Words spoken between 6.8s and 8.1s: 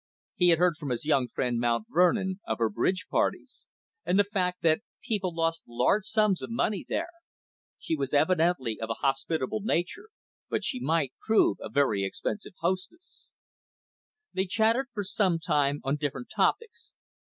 there. She